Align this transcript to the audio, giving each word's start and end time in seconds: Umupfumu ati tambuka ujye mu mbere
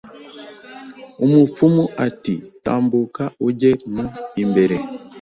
Umupfumu 1.25 1.83
ati 2.07 2.35
tambuka 2.63 3.23
ujye 3.47 3.71
mu 3.93 4.03
mbere 4.49 4.75